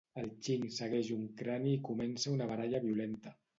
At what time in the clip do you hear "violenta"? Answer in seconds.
2.91-3.39